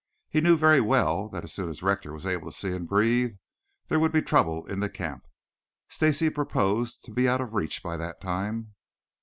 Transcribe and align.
He 0.31 0.41
knew 0.41 0.57
very 0.57 0.81
well 0.81 1.29
that, 1.29 1.43
as 1.43 1.53
soon 1.53 1.69
as 1.69 1.83
Rector 1.83 2.11
was 2.11 2.25
able 2.25 2.47
to 2.47 2.57
see 2.57 2.71
and 2.71 2.87
breathe, 2.87 3.35
there 3.87 3.99
would 3.99 4.11
be 4.11 4.23
trouble 4.23 4.65
in 4.65 4.79
the 4.79 4.89
camp. 4.89 5.21
Stacy 5.89 6.31
proposed 6.31 7.03
to 7.03 7.11
be 7.11 7.29
out 7.29 7.39
of 7.39 7.53
reach 7.53 7.83
by 7.83 7.97
that 7.97 8.19
time. 8.19 8.73